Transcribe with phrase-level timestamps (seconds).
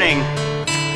[0.00, 0.24] morning.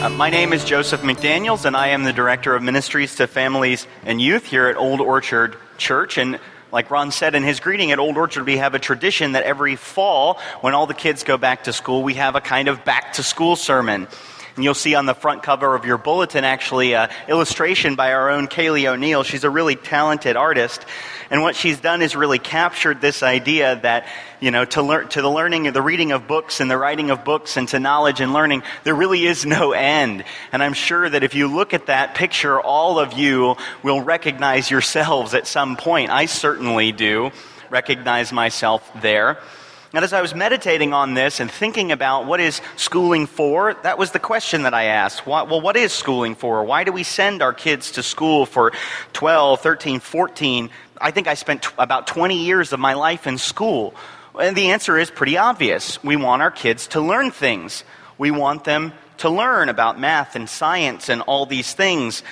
[0.03, 3.87] Uh, my name is Joseph McDaniels, and I am the Director of Ministries to Families
[4.07, 6.17] and Youth here at Old Orchard Church.
[6.17, 6.41] And
[6.73, 9.77] like Ron said in his greeting at Old Orchard, we have a tradition that every
[9.77, 13.13] fall, when all the kids go back to school, we have a kind of back
[13.15, 14.09] to school sermon.
[14.57, 18.31] And you'll see on the front cover of your bulletin actually an illustration by our
[18.31, 19.25] own Kaylee O'Neill.
[19.25, 20.85] She's a really talented artist.
[21.29, 24.07] And what she's done is really captured this idea that,
[24.39, 27.25] you know, to, learn, to the learning, the reading of books and the writing of
[27.25, 30.23] books and to knowledge and learning, there really is no end.
[30.53, 34.71] And I'm sure that if you look at that picture, all of you will recognize
[34.71, 36.11] yourselves at some point.
[36.11, 37.33] I certainly do
[37.71, 39.39] recognize myself there.
[39.95, 43.97] And as I was meditating on this and thinking about what is schooling for, that
[43.97, 45.25] was the question that I asked.
[45.25, 46.65] well, what is schooling for?
[46.65, 48.73] Why do we send our kids to school for
[49.13, 50.71] 12, 13, 14?
[51.01, 53.95] I think I spent about 20 years of my life in school.
[54.37, 56.03] And the answer is pretty obvious.
[56.03, 57.85] We want our kids to learn things.
[58.19, 62.25] We want them to learn about math and science and all these things.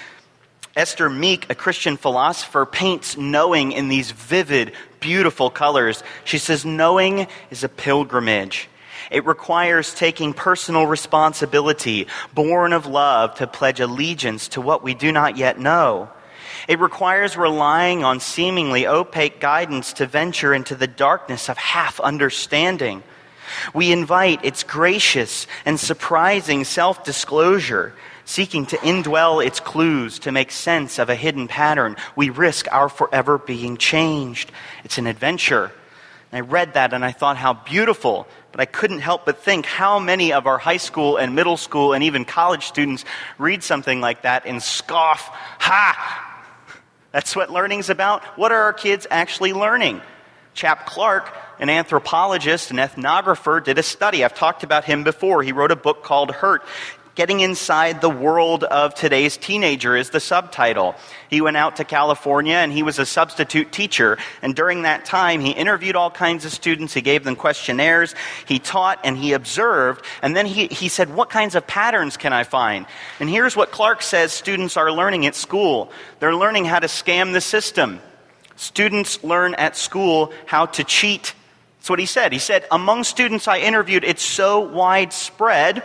[0.75, 4.73] Esther Meek, a Christian philosopher, paints knowing in these vivid,
[5.03, 6.03] beautiful colors.
[6.25, 8.71] She says, Knowing is a pilgrimage.
[9.11, 15.13] It requires taking personal responsibility, born of love, to pledge allegiance to what we do
[15.13, 16.09] not yet know.
[16.69, 23.03] It requires relying on seemingly opaque guidance to venture into the darkness of half understanding.
[23.75, 27.95] We invite its gracious and surprising self disclosure
[28.33, 32.89] seeking to indwell its clues to make sense of a hidden pattern, we risk our
[32.89, 34.51] forever being changed.
[34.85, 35.71] It's an adventure.
[36.31, 39.67] And I read that and I thought how beautiful, but I couldn't help but think
[39.67, 43.05] how many of our high school and middle school and even college students
[43.37, 46.31] read something like that and scoff, ha!
[47.13, 48.25] That's what learning's about.
[48.39, 50.01] What are our kids actually learning?
[50.55, 54.25] Chap Clark, an anthropologist and ethnographer, did a study.
[54.25, 55.43] I've talked about him before.
[55.43, 56.63] He wrote a book called Hurt.
[57.15, 60.95] Getting Inside the World of Today's Teenager is the subtitle.
[61.29, 64.17] He went out to California and he was a substitute teacher.
[64.41, 66.95] And during that time, he interviewed all kinds of students.
[66.95, 68.15] He gave them questionnaires.
[68.47, 70.07] He taught and he observed.
[70.23, 72.87] And then he, he said, What kinds of patterns can I find?
[73.21, 77.35] And here's what Clark says students are learning at school they're learning how to scam
[77.35, 78.01] the system.
[78.57, 81.35] Students learn at school how to cheat.
[81.79, 82.33] That's what he said.
[82.33, 85.83] He said, Among students I interviewed, it's so widespread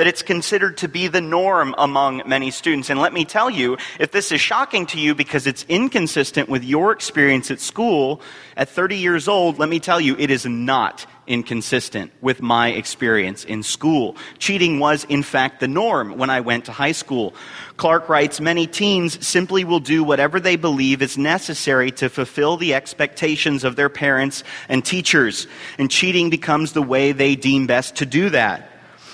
[0.00, 2.88] that it's considered to be the norm among many students.
[2.88, 6.64] And let me tell you, if this is shocking to you because it's inconsistent with
[6.64, 8.22] your experience at school
[8.56, 13.44] at 30 years old, let me tell you, it is not inconsistent with my experience
[13.44, 14.16] in school.
[14.38, 17.34] Cheating was, in fact, the norm when I went to high school.
[17.76, 22.72] Clark writes Many teens simply will do whatever they believe is necessary to fulfill the
[22.72, 25.46] expectations of their parents and teachers,
[25.76, 28.69] and cheating becomes the way they deem best to do that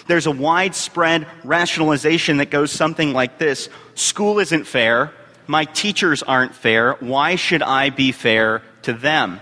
[0.06, 5.12] there's a widespread rationalization that goes something like this School isn't fair.
[5.46, 6.94] My teachers aren't fair.
[6.94, 9.40] Why should I be fair to them?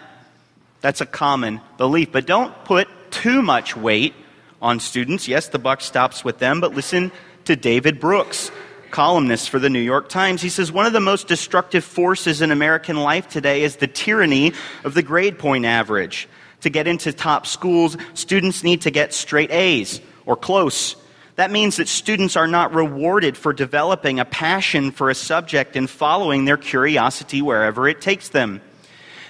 [0.80, 2.12] That's a common belief.
[2.12, 4.14] But don't put too much weight
[4.60, 5.28] on students.
[5.28, 7.10] Yes, the buck stops with them, but listen
[7.46, 8.50] to David Brooks,
[8.90, 10.42] columnist for the New York Times.
[10.42, 14.52] He says one of the most destructive forces in American life today is the tyranny
[14.84, 16.28] of the grade point average.
[16.62, 20.96] To get into top schools, students need to get straight A's or close.
[21.36, 25.90] That means that students are not rewarded for developing a passion for a subject and
[25.90, 28.60] following their curiosity wherever it takes them.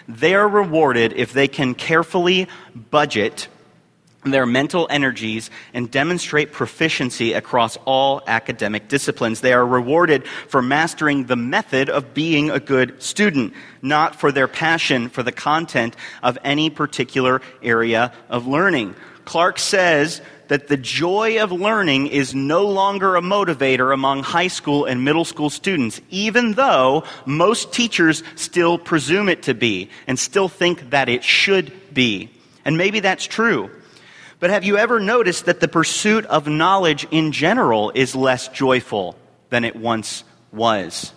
[0.07, 2.47] They are rewarded if they can carefully
[2.91, 3.49] budget
[4.25, 9.41] their mental energies and demonstrate proficiency across all academic disciplines.
[9.41, 14.49] They are rewarded for mastering the method of being a good student, not for their
[14.49, 18.95] passion for the content of any particular area of learning.
[19.25, 20.21] Clark says
[20.55, 25.25] that the joy of learning is no longer a motivator among high school and middle
[25.25, 31.09] school students, even though most teachers still presume it to be and still think that
[31.09, 32.31] it should be.
[32.65, 33.69] And maybe that's true.
[34.39, 39.19] But have you ever noticed that the pursuit of knowledge in general is less joyful
[39.51, 41.13] than it once was?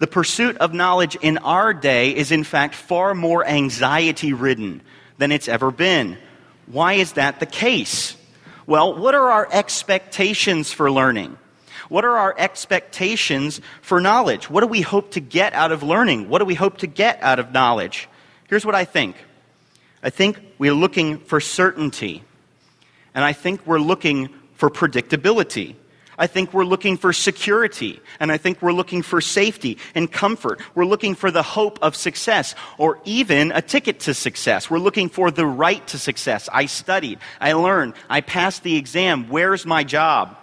[0.00, 4.82] The pursuit of knowledge in our day is, in fact, far more anxiety ridden
[5.16, 6.18] than it's ever been.
[6.66, 8.18] Why is that the case?
[8.66, 11.38] Well, what are our expectations for learning?
[11.88, 14.50] What are our expectations for knowledge?
[14.50, 16.28] What do we hope to get out of learning?
[16.28, 18.08] What do we hope to get out of knowledge?
[18.48, 19.16] Here's what I think
[20.02, 22.24] I think we're looking for certainty,
[23.14, 25.76] and I think we're looking for predictability.
[26.18, 30.60] I think we're looking for security, and I think we're looking for safety and comfort.
[30.74, 34.70] We're looking for the hope of success, or even a ticket to success.
[34.70, 36.48] We're looking for the right to success.
[36.52, 39.28] I studied, I learned, I passed the exam.
[39.28, 40.36] Where's my job?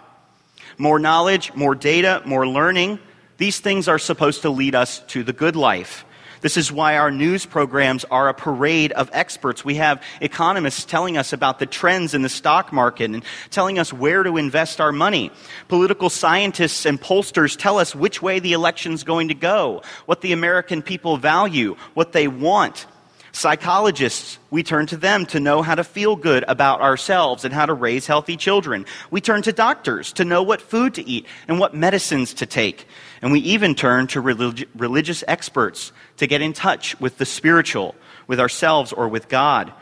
[0.78, 2.98] More knowledge, more data, more learning.
[3.36, 6.04] These things are supposed to lead us to the good life.
[6.44, 9.64] This is why our news programs are a parade of experts.
[9.64, 13.94] We have economists telling us about the trends in the stock market and telling us
[13.94, 15.30] where to invest our money.
[15.68, 20.32] Political scientists and pollsters tell us which way the election's going to go, what the
[20.34, 22.84] American people value, what they want.
[23.32, 27.66] Psychologists, we turn to them to know how to feel good about ourselves and how
[27.66, 28.84] to raise healthy children.
[29.10, 32.86] We turn to doctors to know what food to eat and what medicines to take.
[33.24, 37.94] And we even turn to relig- religious experts to get in touch with the spiritual,
[38.26, 39.72] with ourselves or with God.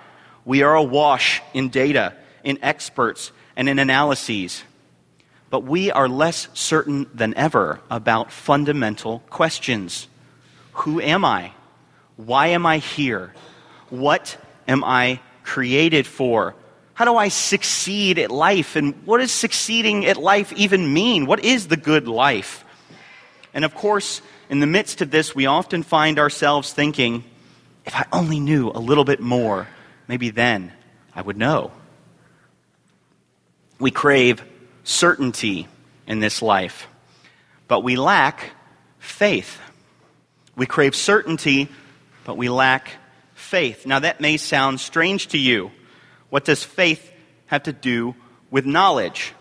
[0.45, 4.63] We are awash in data, in experts, and in analyses.
[5.51, 10.07] But we are less certain than ever about fundamental questions.
[10.75, 11.51] Who am I?
[12.15, 13.35] Why am I here?
[13.91, 16.55] What am I created for?
[16.95, 18.77] How do I succeed at life?
[18.77, 21.27] And what does succeeding at life even mean?
[21.27, 22.62] What is the good life?
[23.55, 27.25] And of course, in the midst of this, we often find ourselves thinking,
[27.85, 29.69] if I only knew a little bit more,
[30.09, 30.73] maybe then
[31.15, 31.73] I would know.
[33.79, 34.43] We crave
[34.85, 35.69] certainty
[36.07, 36.87] in this life,
[37.69, 38.51] but we lack
[38.99, 39.61] faith.
[40.57, 41.69] We crave certainty,
[42.25, 42.89] but we lack
[43.35, 43.87] faith.
[43.87, 45.71] Now, that may sound strange to you.
[46.31, 47.11] What does faith
[47.47, 48.15] have to do
[48.51, 49.35] with knowledge?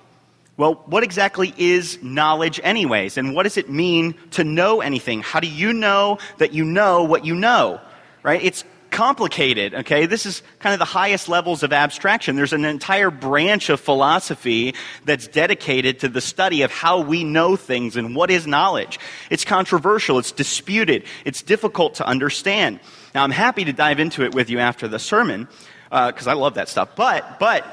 [0.61, 3.17] Well, what exactly is knowledge, anyways?
[3.17, 5.23] And what does it mean to know anything?
[5.23, 7.81] How do you know that you know what you know?
[8.21, 8.43] Right?
[8.43, 10.05] It's complicated, okay?
[10.05, 12.35] This is kind of the highest levels of abstraction.
[12.35, 17.55] There's an entire branch of philosophy that's dedicated to the study of how we know
[17.55, 18.99] things and what is knowledge.
[19.31, 22.81] It's controversial, it's disputed, it's difficult to understand.
[23.15, 25.47] Now, I'm happy to dive into it with you after the sermon
[25.89, 26.95] because uh, I love that stuff.
[26.95, 27.65] But, but,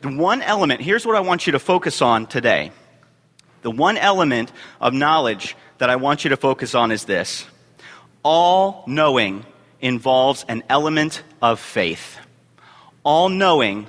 [0.00, 2.72] the one element, here's what I want you to focus on today.
[3.62, 4.50] The one element
[4.80, 7.46] of knowledge that I want you to focus on is this
[8.22, 9.44] all knowing
[9.80, 12.18] involves an element of faith.
[13.02, 13.86] All knowing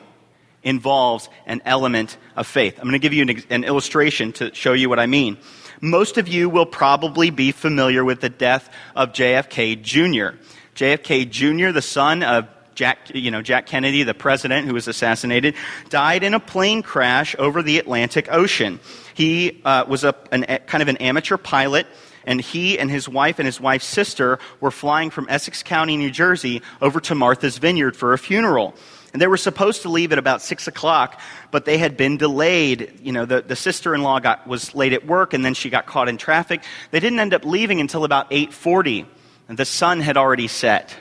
[0.63, 2.77] involves an element of faith.
[2.77, 5.37] I'm going to give you an, an, illustration to show you what I mean.
[5.81, 10.37] Most of you will probably be familiar with the death of JFK Jr.
[10.75, 12.47] JFK Jr., the son of
[12.81, 15.53] Jack, you know, Jack Kennedy, the president who was assassinated,
[15.89, 18.79] died in a plane crash over the Atlantic Ocean.
[19.13, 21.85] He uh, was a, an, a, kind of an amateur pilot,
[22.25, 26.09] and he and his wife and his wife's sister were flying from Essex County, New
[26.09, 28.73] Jersey, over to Martha's Vineyard for a funeral.
[29.13, 32.99] And they were supposed to leave at about six o'clock, but they had been delayed.
[33.03, 36.09] You know, the, the sister-in-law got, was late at work, and then she got caught
[36.09, 36.63] in traffic.
[36.89, 39.05] They didn't end up leaving until about 840,
[39.49, 40.97] and the sun had already set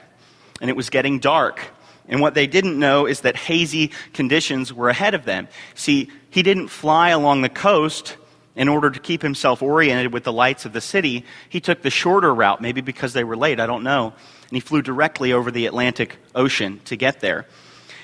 [0.61, 1.61] and it was getting dark.
[2.09, 5.49] And what they didn't know is that hazy conditions were ahead of them.
[5.75, 8.17] See, he didn't fly along the coast
[8.57, 11.25] in order to keep himself oriented with the lights of the city.
[11.49, 14.07] He took the shorter route, maybe because they were late, I don't know.
[14.09, 17.47] And he flew directly over the Atlantic Ocean to get there.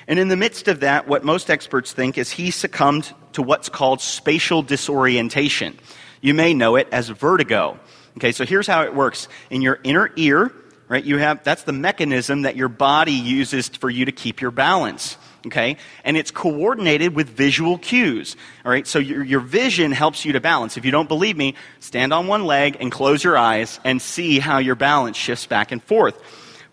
[0.07, 3.67] And in the midst of that, what most experts think is he succumbed to what's
[3.67, 5.77] called spatial disorientation.
[6.21, 7.77] You may know it as vertigo.
[8.17, 9.27] Okay, so here's how it works.
[9.49, 10.53] In your inner ear,
[10.89, 11.03] right?
[11.03, 15.17] You have, that's the mechanism that your body uses for you to keep your balance.
[15.45, 15.77] Okay?
[16.03, 18.35] And it's coordinated with visual cues.
[18.65, 18.87] All right?
[18.87, 20.77] So your, your vision helps you to balance.
[20.77, 24.39] If you don't believe me, stand on one leg and close your eyes and see
[24.39, 26.21] how your balance shifts back and forth.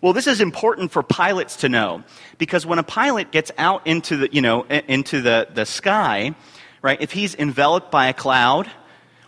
[0.01, 2.03] Well, this is important for pilots to know
[2.37, 6.35] because when a pilot gets out into the, you know, into the, the sky,
[6.81, 8.69] right, if he's enveloped by a cloud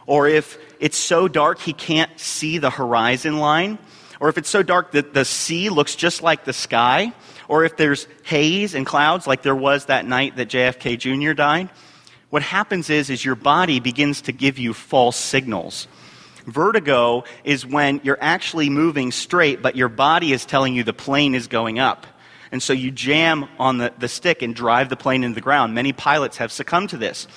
[0.06, 3.79] or if it's so dark he can't see the horizon line,
[4.20, 7.14] or if it's so dark that the sea looks just like the sky,
[7.48, 11.34] or if there's haze and clouds like there was that night that JFK Jr.
[11.34, 11.70] died,
[12.30, 15.88] what happens is, is your body begins to give you false signals.
[16.46, 21.36] Vertigo is when you're actually moving straight, but your body is telling you the plane
[21.36, 22.08] is going up.
[22.52, 25.74] And so you jam on the, the stick and drive the plane into the ground.
[25.74, 27.28] Many pilots have succumbed to this.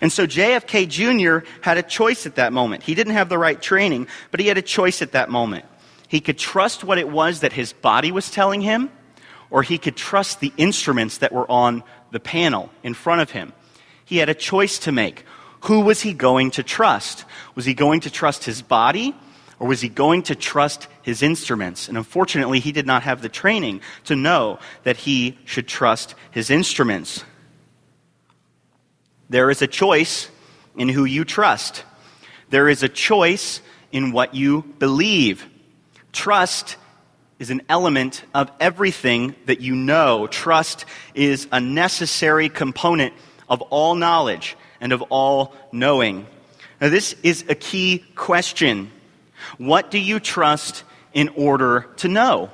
[0.00, 1.46] And so JFK Jr.
[1.60, 2.82] had a choice at that moment.
[2.82, 5.64] He didn't have the right training, but he had a choice at that moment.
[6.08, 8.90] He could trust what it was that his body was telling him,
[9.50, 13.52] or he could trust the instruments that were on the panel in front of him.
[14.04, 15.24] He had a choice to make.
[15.62, 17.24] Who was he going to trust?
[17.54, 19.16] Was he going to trust his body,
[19.58, 21.88] or was he going to trust his instruments?
[21.88, 26.50] And unfortunately, he did not have the training to know that he should trust his
[26.50, 27.24] instruments.
[29.28, 30.28] There is a choice
[30.76, 31.84] in who you trust.
[32.50, 33.60] There is a choice
[33.90, 35.44] in what you believe.
[36.16, 36.78] Trust
[37.38, 40.26] is an element of everything that you know.
[40.26, 43.12] Trust is a necessary component
[43.50, 44.56] of all knowledge.
[44.80, 46.26] and of all knowing.
[46.80, 48.90] Now, this is a key question.
[49.58, 52.50] What do you trust in order to know?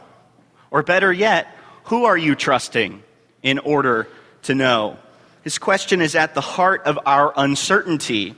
[0.71, 1.49] Or better yet,
[1.85, 3.02] who are you trusting
[3.42, 4.09] in order
[4.42, 4.97] to know?
[5.45, 8.37] This question is at the heart of our uncertainty.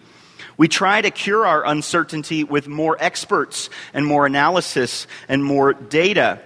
[0.56, 6.40] We try to cure our uncertainty with more experts and more analysis and more data.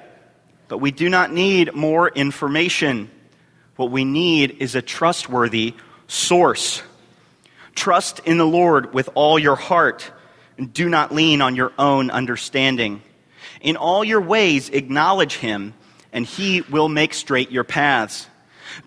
[0.68, 3.10] But we do not need more information.
[3.76, 5.74] What we need is a trustworthy
[6.06, 6.82] source.
[7.74, 10.10] Trust in the Lord with all your heart
[10.56, 13.02] and do not lean on your own understanding.
[13.60, 15.74] In all your ways, acknowledge him,
[16.12, 18.26] and he will make straight your paths.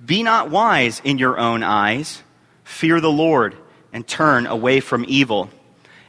[0.03, 2.21] Be not wise in your own eyes.
[2.63, 3.55] Fear the Lord
[3.93, 5.50] and turn away from evil.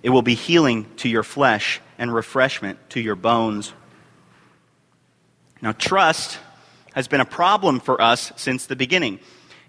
[0.03, 3.73] It will be healing to your flesh and refreshment to your bones.
[5.61, 6.39] Now, trust
[6.95, 9.21] has been a problem for us since the beginning.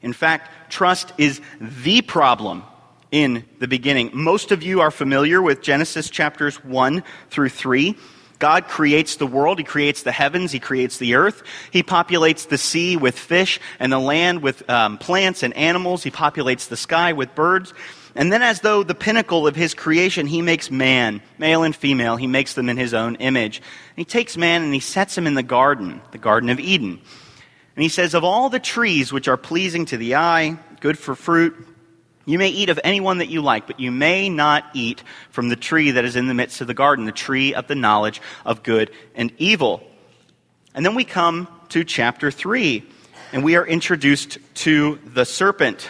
[0.02, 2.64] In fact, trust is the problem
[3.12, 4.10] in the beginning.
[4.14, 7.96] Most of you are familiar with Genesis chapters 1 through 3.
[8.40, 9.60] God creates the world.
[9.60, 10.52] He creates the heavens.
[10.52, 11.44] He creates the earth.
[11.72, 16.04] He populates the sea with fish and the land with um, plants and animals.
[16.04, 17.74] He populates the sky with birds.
[18.16, 22.16] And then, as though the pinnacle of his creation, he makes man, male and female.
[22.16, 23.58] He makes them in his own image.
[23.58, 27.02] And he takes man and he sets him in the garden, the Garden of Eden.
[27.76, 31.16] And he says, Of all the trees which are pleasing to the eye, good for
[31.16, 31.56] fruit,
[32.26, 35.50] you may eat of any one that you like, but you may not eat from
[35.50, 38.22] the tree that is in the midst of the garden, the tree of the knowledge
[38.46, 39.84] of good and evil.
[40.74, 42.84] And then we come to chapter 3,
[43.34, 45.90] and we are introduced to the serpent.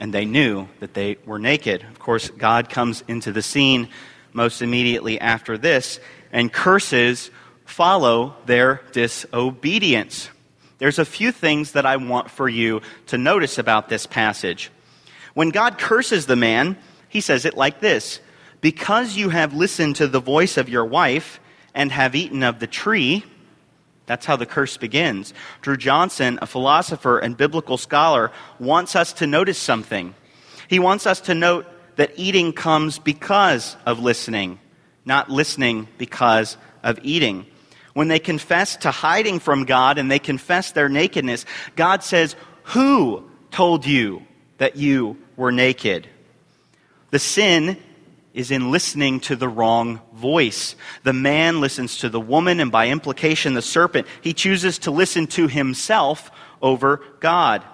[0.00, 1.82] and they knew that they were naked.
[1.82, 3.88] Of course, God comes into the scene
[4.32, 6.00] most immediately after this,
[6.32, 7.30] and curses
[7.66, 10.30] follow their disobedience.
[10.78, 14.70] There's a few things that I want for you to notice about this passage.
[15.34, 16.78] When God curses the man,
[17.08, 18.20] he says it like this
[18.60, 21.40] because you have listened to the voice of your wife
[21.74, 23.24] and have eaten of the tree,
[24.06, 25.32] that's how the curse begins.
[25.62, 30.14] Dru Johnson, a philosopher and biblical scholar, wants us to notice something.
[30.68, 31.66] He wants us to note
[31.96, 34.58] that eating comes because of listening,
[35.04, 37.46] not listening because of eating.
[37.92, 41.44] When they confess to hiding from God and they confess their nakedness,
[41.76, 44.22] God says, Who told you
[44.58, 46.08] that you were naked?
[47.10, 47.76] The sin
[48.32, 50.76] is in listening to the wrong voice.
[51.02, 54.06] The man listens to the woman, and by implication, the serpent.
[54.20, 56.30] He chooses to listen to himself
[56.62, 57.64] over God.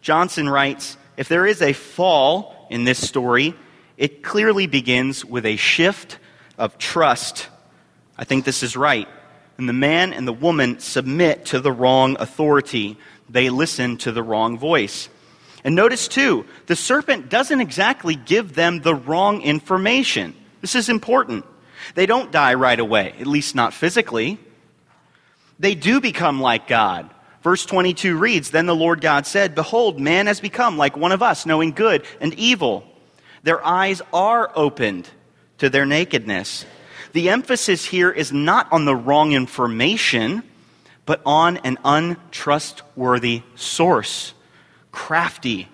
[0.00, 3.54] Johnson writes If there is a fall in this story,
[3.96, 6.18] it clearly begins with a shift
[6.58, 7.48] of trust.
[8.18, 9.08] I think this is right.
[9.58, 14.22] And the man and the woman submit to the wrong authority, they listen to the
[14.22, 15.08] wrong voice.
[15.66, 20.32] And notice too, the serpent doesn't exactly give them the wrong information.
[20.60, 21.44] This is important.
[21.96, 24.38] They don't die right away, at least not physically.
[25.58, 27.10] They do become like God.
[27.42, 31.20] Verse 22 reads Then the Lord God said, Behold, man has become like one of
[31.20, 32.84] us, knowing good and evil.
[33.42, 35.10] Their eyes are opened
[35.58, 36.64] to their nakedness.
[37.12, 40.44] The emphasis here is not on the wrong information,
[41.06, 44.32] but on an untrustworthy source
[44.96, 45.68] crafty.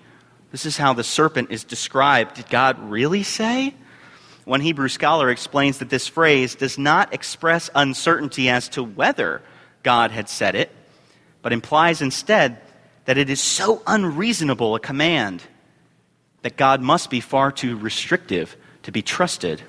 [0.51, 2.35] This is how the serpent is described.
[2.35, 3.73] Did God really say?
[4.43, 9.41] One Hebrew scholar explains that this phrase does not express uncertainty as to whether
[9.81, 10.71] God had said it,
[11.41, 12.59] but implies instead
[13.05, 15.41] that it is so unreasonable a command
[16.41, 19.61] that God must be far too restrictive to be trusted.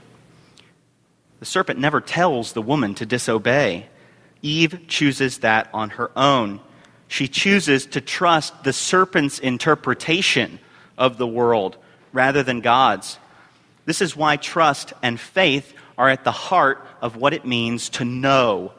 [1.39, 3.87] The serpent never tells the woman to disobey.
[4.43, 6.61] Eve chooses that on her own
[7.15, 10.59] she chooses to trust the serpent's interpretation
[10.99, 11.77] of the world
[12.13, 13.21] rather than God's.
[13.85, 18.05] This is why trust and faith are at the heart of what it means to
[18.05, 18.73] know.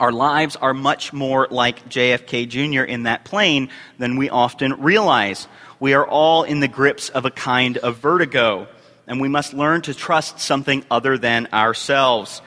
[0.00, 2.84] Our lives are much more like JFK Jr.
[2.84, 5.48] in that plane than we often realize.
[5.80, 8.68] We are all in the grips of a kind of vertigo,
[9.06, 12.40] and we must learn to trust something other than ourselves.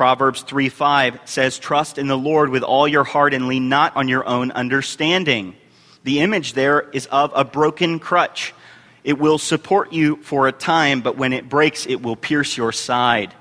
[0.00, 3.94] Proverbs 3 5 says, Trust in the Lord with all your heart and lean not
[3.96, 5.54] on your own understanding.
[6.04, 8.54] The image there is of a broken crutch.
[9.04, 12.72] It will support you for a time, but when it breaks, it will pierce your
[12.72, 13.34] side.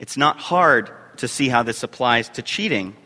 [0.00, 2.96] It's not hard to see how this applies to cheating.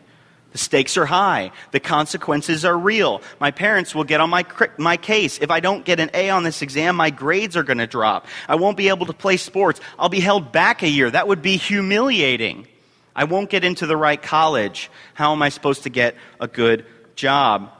[0.51, 1.51] The stakes are high.
[1.71, 3.21] The consequences are real.
[3.39, 4.45] My parents will get on my,
[4.77, 5.37] my case.
[5.39, 8.25] If I don't get an A on this exam, my grades are going to drop.
[8.47, 9.79] I won't be able to play sports.
[9.99, 11.11] I'll be held back a year.
[11.11, 12.67] That would be humiliating.
[13.15, 14.89] I won't get into the right college.
[15.13, 17.71] How am I supposed to get a good job?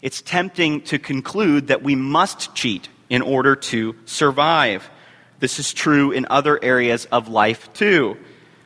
[0.00, 4.88] It's tempting to conclude that we must cheat in order to survive.
[5.40, 8.16] This is true in other areas of life too.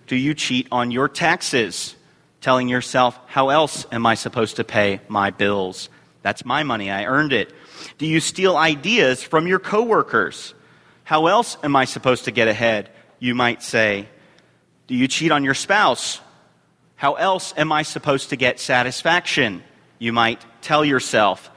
[0.07, 1.95] Do you cheat on your taxes?
[2.41, 5.89] Telling yourself, how else am I supposed to pay my bills?
[6.23, 6.91] That's my money.
[6.91, 7.53] I earned it.
[7.99, 10.55] Do you steal ideas from your coworkers?
[11.05, 12.91] How else am I supposed to get ahead?
[13.19, 14.09] You might say.
[14.87, 16.21] Do you cheat on your spouse?
[16.97, 19.63] How else am I supposed to get satisfaction?
[19.99, 21.51] You might tell yourself.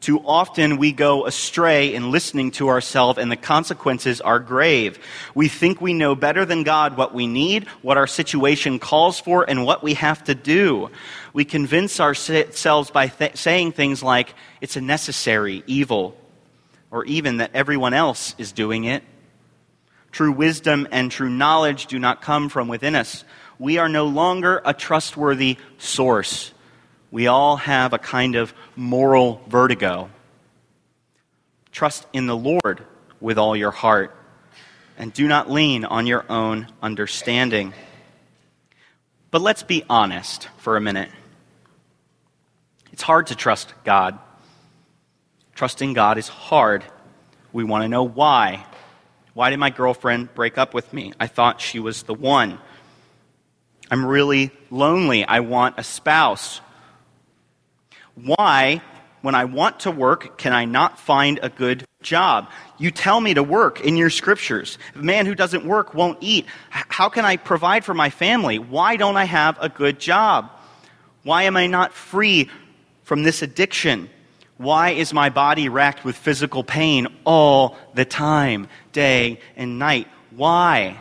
[0.00, 4.98] Too often we go astray in listening to ourselves, and the consequences are grave.
[5.34, 9.44] We think we know better than God what we need, what our situation calls for,
[9.48, 10.90] and what we have to do.
[11.34, 16.16] We convince ourselves by th- saying things like, it's a necessary evil,
[16.90, 19.04] or even that everyone else is doing it.
[20.12, 23.22] True wisdom and true knowledge do not come from within us.
[23.58, 26.54] We are no longer a trustworthy source
[27.10, 30.10] we all have a kind of moral vertigo.
[31.72, 32.84] Trust in the Lord
[33.20, 34.16] with all your heart,
[34.96, 37.74] and do not lean on your own understanding.
[39.30, 41.10] But let's be honest for a minute.
[42.92, 44.18] It's hard to trust God.
[45.54, 46.84] Trusting God is hard.
[47.52, 48.64] We want to know why.
[49.34, 51.12] Why did my girlfriend break up with me?
[51.20, 52.58] I thought she was the one.
[53.90, 55.24] I'm really lonely.
[55.24, 56.60] I want a spouse.
[58.24, 58.82] Why,
[59.22, 62.50] when I want to work, can I not find a good job?
[62.78, 64.78] You tell me to work in your scriptures.
[64.94, 66.46] A man who doesn't work won't eat.
[66.70, 68.58] How can I provide for my family?
[68.58, 70.50] Why don't I have a good job?
[71.22, 72.48] Why am I not free
[73.02, 74.08] from this addiction?
[74.56, 80.08] Why is my body racked with physical pain all the time, day and night?
[80.30, 80.98] Why?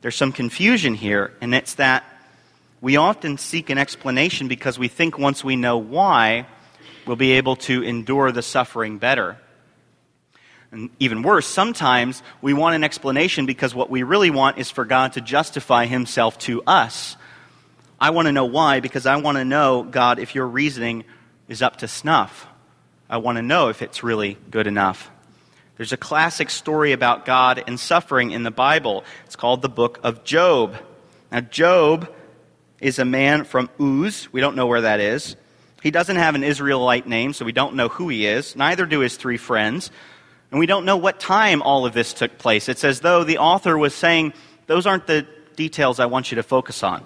[0.00, 2.04] There's some confusion here, and it's that
[2.82, 6.46] we often seek an explanation because we think once we know why,
[7.06, 9.38] we'll be able to endure the suffering better.
[10.72, 14.84] And even worse, sometimes we want an explanation because what we really want is for
[14.84, 17.16] God to justify himself to us.
[18.00, 21.04] I want to know why because I want to know, God, if your reasoning
[21.46, 22.48] is up to snuff.
[23.08, 25.08] I want to know if it's really good enough.
[25.76, 29.04] There's a classic story about God and suffering in the Bible.
[29.26, 30.76] It's called the book of Job.
[31.30, 32.12] Now, Job
[32.82, 34.30] is a man from Uz.
[34.32, 35.36] We don't know where that is.
[35.82, 38.54] He doesn't have an Israelite name, so we don't know who he is.
[38.54, 39.90] Neither do his three friends.
[40.50, 42.68] And we don't know what time all of this took place.
[42.68, 44.34] It's as though the author was saying,
[44.66, 47.02] Those aren't the details I want you to focus on.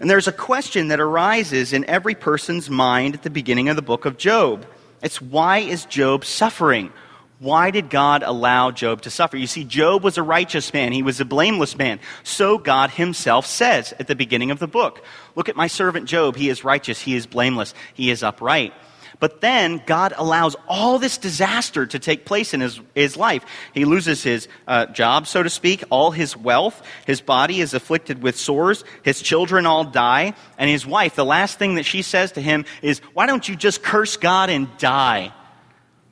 [0.00, 3.82] And there's a question that arises in every person's mind at the beginning of the
[3.82, 4.66] book of Job.
[5.02, 6.92] It's why is Job suffering?
[7.40, 9.36] Why did God allow Job to suffer?
[9.36, 10.92] You see, Job was a righteous man.
[10.92, 11.98] He was a blameless man.
[12.22, 15.04] So God himself says at the beginning of the book.
[15.34, 16.36] Look at my servant Job.
[16.36, 17.00] He is righteous.
[17.00, 17.74] He is blameless.
[17.92, 18.72] He is upright.
[19.20, 23.44] But then God allows all this disaster to take place in his, his life.
[23.72, 26.82] He loses his uh, job, so to speak, all his wealth.
[27.06, 28.84] His body is afflicted with sores.
[29.02, 30.34] His children all die.
[30.58, 33.56] And his wife, the last thing that she says to him is, Why don't you
[33.56, 35.32] just curse God and die?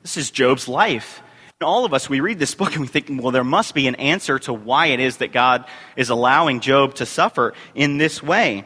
[0.03, 1.23] This is Job's life
[1.59, 3.87] And all of us, we read this book and we think, well, there must be
[3.87, 8.21] an answer to why it is that God is allowing Job to suffer in this
[8.21, 8.65] way.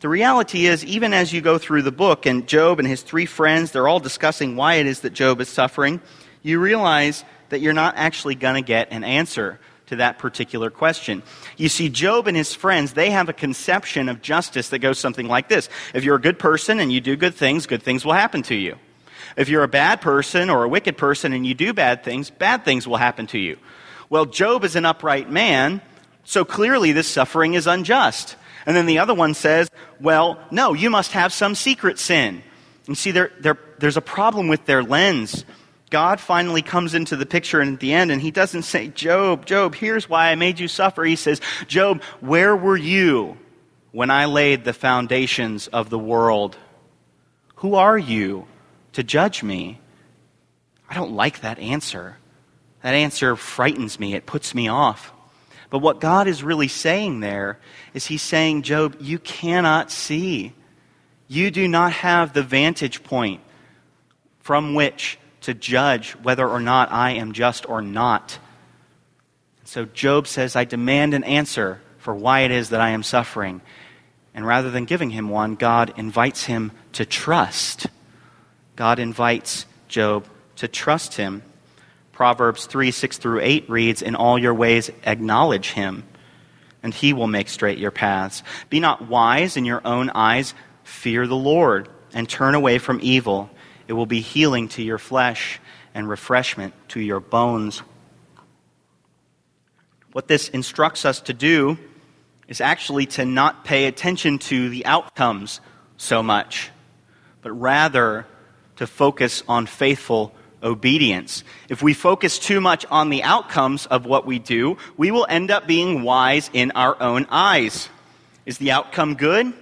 [0.00, 3.26] The reality is, even as you go through the book and Job and his three
[3.26, 6.00] friends, they're all discussing why it is that Job is suffering,
[6.42, 11.22] you realize that you're not actually going to get an answer to that particular question.
[11.58, 15.28] You see, Job and his friends, they have a conception of justice that goes something
[15.28, 15.68] like this.
[15.94, 18.54] If you're a good person and you do good things, good things will happen to
[18.54, 18.78] you.
[19.36, 22.64] If you're a bad person or a wicked person and you do bad things, bad
[22.64, 23.58] things will happen to you.
[24.08, 25.80] Well, Job is an upright man,
[26.24, 28.36] so clearly this suffering is unjust.
[28.66, 32.42] And then the other one says, well, no, you must have some secret sin.
[32.86, 35.44] And see, there, there, there's a problem with their lens.
[35.90, 39.46] God finally comes into the picture and at the end, and he doesn't say, Job,
[39.46, 41.04] Job, here's why I made you suffer.
[41.04, 43.36] He says, Job, where were you
[43.92, 46.56] when I laid the foundations of the world?
[47.56, 48.46] Who are you
[48.92, 49.80] to judge me?
[50.88, 52.16] I don't like that answer.
[52.82, 55.12] That answer frightens me, it puts me off.
[55.68, 57.58] But what God is really saying there
[57.94, 60.52] is He's saying, Job, you cannot see.
[61.28, 63.40] You do not have the vantage point
[64.40, 68.38] from which to judge whether or not I am just or not.
[69.64, 73.60] So Job says, I demand an answer for why it is that I am suffering.
[74.34, 77.86] And rather than giving him one, God invites him to trust.
[78.80, 80.24] God invites Job
[80.56, 81.42] to trust him.
[82.12, 86.04] Proverbs 3 6 through 8 reads, In all your ways acknowledge him,
[86.82, 88.42] and he will make straight your paths.
[88.70, 93.50] Be not wise in your own eyes, fear the Lord, and turn away from evil.
[93.86, 95.60] It will be healing to your flesh
[95.94, 97.82] and refreshment to your bones.
[100.12, 101.76] What this instructs us to do
[102.48, 105.60] is actually to not pay attention to the outcomes
[105.98, 106.70] so much,
[107.42, 108.24] but rather
[108.80, 111.44] to focus on faithful obedience.
[111.68, 115.50] If we focus too much on the outcomes of what we do, we will end
[115.50, 117.90] up being wise in our own eyes.
[118.46, 119.52] Is the outcome good?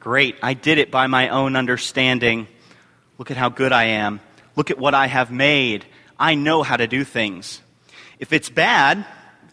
[0.00, 2.46] Great, I did it by my own understanding.
[3.16, 4.20] Look at how good I am.
[4.54, 5.86] Look at what I have made.
[6.18, 7.62] I know how to do things.
[8.18, 9.06] If it's bad,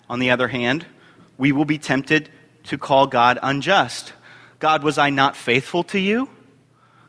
[0.09, 0.85] on the other hand,
[1.37, 2.29] we will be tempted
[2.65, 4.11] to call God unjust.
[4.59, 6.27] God, was I not faithful to you?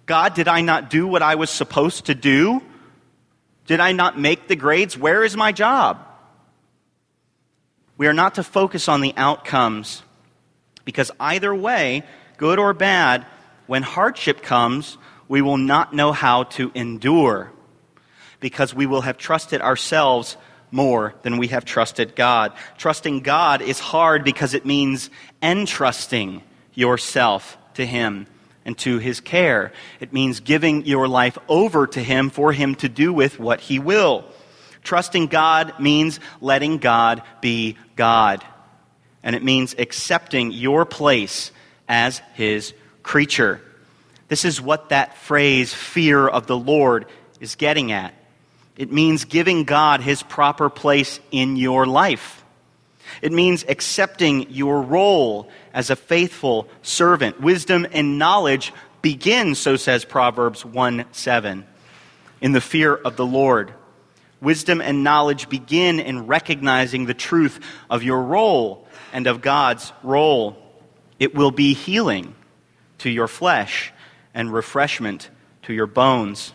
[0.06, 2.62] God, did I not do what I was supposed to do?
[3.66, 4.96] Did I not make the grades?
[4.96, 6.00] Where is my job?
[7.98, 10.02] We are not to focus on the outcomes
[10.84, 12.04] because either way,
[12.36, 13.26] good or bad,
[13.66, 17.50] when hardship comes, we will not know how to endure
[18.38, 20.36] because we will have trusted ourselves
[20.70, 22.52] more than we have trusted God.
[22.78, 25.10] Trusting God is hard because it means
[25.42, 26.42] entrusting
[26.74, 28.28] yourself to Him
[28.66, 29.72] and to his care.
[30.00, 33.78] It means giving your life over to him for him to do with what he
[33.78, 34.24] will.
[34.82, 38.44] Trusting God means letting God be God.
[39.22, 41.52] And it means accepting your place
[41.88, 43.60] as his creature.
[44.28, 47.06] This is what that phrase, fear of the Lord,
[47.40, 48.14] is getting at.
[48.76, 52.44] It means giving God his proper place in your life.
[53.22, 57.40] It means accepting your role as a faithful servant.
[57.40, 61.66] Wisdom and knowledge begin, so says Proverbs 1 7,
[62.40, 63.72] in the fear of the Lord.
[64.40, 70.56] Wisdom and knowledge begin in recognizing the truth of your role and of God's role.
[71.18, 72.34] It will be healing
[72.98, 73.92] to your flesh
[74.34, 75.30] and refreshment
[75.62, 76.52] to your bones.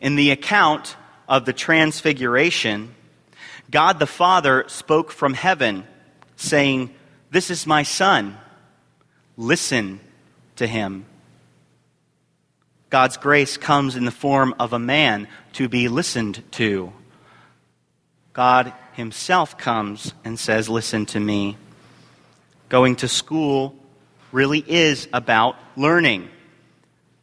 [0.00, 0.96] In the account
[1.28, 2.94] of the Transfiguration,
[3.70, 5.86] God the Father spoke from heaven,
[6.36, 6.94] saying,
[7.30, 8.38] This is my Son.
[9.36, 10.00] Listen
[10.56, 11.06] to him.
[12.88, 16.92] God's grace comes in the form of a man to be listened to.
[18.32, 21.56] God himself comes and says, Listen to me.
[22.68, 23.74] Going to school
[24.32, 26.28] really is about learning.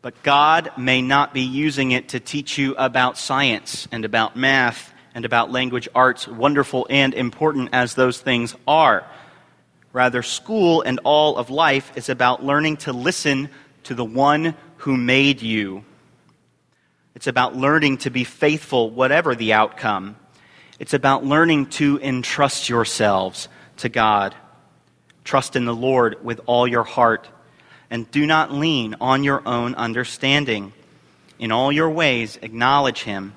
[0.01, 4.92] But God may not be using it to teach you about science and about math
[5.13, 9.06] and about language arts, wonderful and important as those things are.
[9.91, 13.49] Rather, school and all of life is about learning to listen
[13.84, 15.86] to the one who made you.
[17.15, 20.15] It's about learning to be faithful, whatever the outcome.
[20.80, 23.47] It's about learning to entrust yourselves
[23.78, 24.34] to God.
[25.23, 27.30] Trust in the Lord with all your heart,
[27.89, 30.73] and do not lean on your own understanding.
[31.38, 33.34] In all your ways, acknowledge Him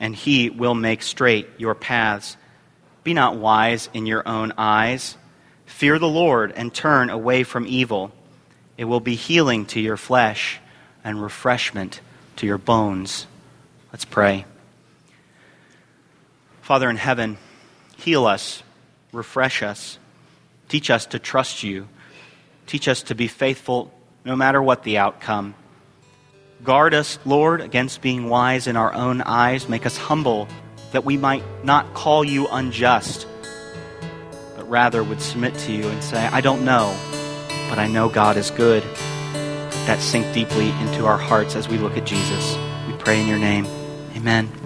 [0.00, 2.36] and he will make straight your paths.
[3.04, 5.16] Be not wise in your own eyes.
[5.66, 8.10] Fear the Lord and turn away from evil.
[8.76, 10.58] It will be healing to your flesh
[11.04, 12.00] and refreshment
[12.36, 13.26] to your bones.
[13.92, 14.46] Let's pray.
[16.62, 17.36] Father in heaven,
[17.96, 18.62] heal us,
[19.12, 19.98] refresh us,
[20.68, 21.88] teach us to trust you,
[22.66, 23.92] teach us to be faithful
[24.24, 25.54] no matter what the outcome.
[26.62, 29.68] Guard us, Lord, against being wise in our own eyes.
[29.68, 30.46] Make us humble
[30.92, 33.26] that we might not call you unjust,
[34.56, 36.94] but rather would submit to you and say, I don't know,
[37.70, 38.82] but I know God is good.
[39.86, 42.56] That sink deeply into our hearts as we look at Jesus.
[42.86, 43.66] We pray in your name.
[44.14, 44.59] Amen.